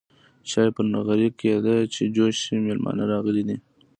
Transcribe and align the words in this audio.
چاي 0.49 0.69
په 0.75 0.81
نغرې 0.93 1.29
کيده 1.39 1.75
چې 1.93 2.03
جوش 2.15 2.35
شي 2.43 2.55
ميلمانه 2.67 3.03
راغلي 3.11 3.43
دي. 3.47 3.57